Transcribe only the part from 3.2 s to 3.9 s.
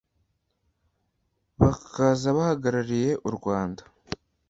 u Rwanda